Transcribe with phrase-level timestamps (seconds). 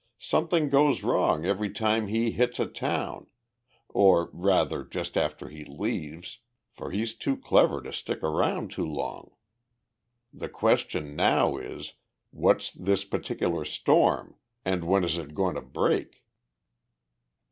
[0.17, 3.27] Something goes wrong every time he hits a town
[3.87, 6.39] or, rather, just after he leaves,
[6.71, 9.35] for he's too clever to stick around too long.
[10.33, 11.93] The question now is,
[12.31, 16.23] What's this particular storm and when is it goin' to break?"